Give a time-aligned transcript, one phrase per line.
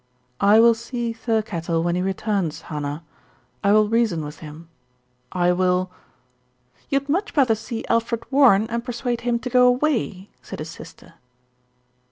[0.39, 3.03] "I will see Thirkettle when he returns, Hannah.
[3.63, 4.67] I will reason with him.
[5.31, 5.91] I will"
[6.89, 10.57] "You had much better see Alfred Warren and per suade him to go away," said
[10.57, 11.13] his sister.